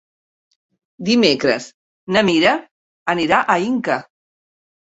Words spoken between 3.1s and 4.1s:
anirà a Inca.